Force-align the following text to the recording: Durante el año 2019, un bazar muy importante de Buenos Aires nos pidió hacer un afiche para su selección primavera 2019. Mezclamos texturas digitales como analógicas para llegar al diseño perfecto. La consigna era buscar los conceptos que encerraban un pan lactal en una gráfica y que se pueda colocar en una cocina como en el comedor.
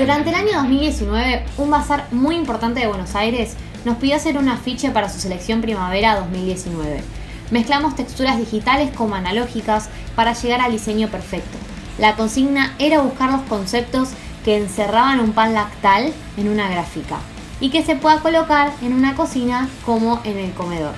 Durante 0.00 0.30
el 0.30 0.34
año 0.34 0.52
2019, 0.54 1.44
un 1.58 1.70
bazar 1.70 2.06
muy 2.10 2.34
importante 2.34 2.80
de 2.80 2.86
Buenos 2.86 3.14
Aires 3.14 3.54
nos 3.84 3.98
pidió 3.98 4.16
hacer 4.16 4.38
un 4.38 4.48
afiche 4.48 4.90
para 4.92 5.10
su 5.10 5.20
selección 5.20 5.60
primavera 5.60 6.18
2019. 6.20 7.02
Mezclamos 7.50 7.96
texturas 7.96 8.38
digitales 8.38 8.92
como 8.96 9.14
analógicas 9.14 9.90
para 10.16 10.32
llegar 10.32 10.62
al 10.62 10.72
diseño 10.72 11.08
perfecto. 11.08 11.58
La 11.98 12.16
consigna 12.16 12.74
era 12.78 13.02
buscar 13.02 13.30
los 13.30 13.42
conceptos 13.42 14.08
que 14.42 14.56
encerraban 14.56 15.20
un 15.20 15.32
pan 15.32 15.52
lactal 15.52 16.14
en 16.38 16.48
una 16.48 16.70
gráfica 16.70 17.18
y 17.60 17.68
que 17.68 17.84
se 17.84 17.94
pueda 17.94 18.20
colocar 18.20 18.72
en 18.80 18.94
una 18.94 19.14
cocina 19.14 19.68
como 19.84 20.22
en 20.24 20.38
el 20.38 20.52
comedor. 20.52 20.94